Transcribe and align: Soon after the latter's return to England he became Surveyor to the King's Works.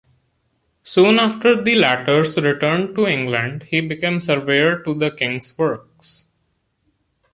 Soon 0.81 1.19
after 1.19 1.63
the 1.63 1.75
latter's 1.75 2.35
return 2.41 2.91
to 2.95 3.05
England 3.05 3.65
he 3.69 3.81
became 3.81 4.19
Surveyor 4.19 4.81
to 4.83 4.95
the 4.95 5.11
King's 5.11 5.55
Works. 5.59 6.27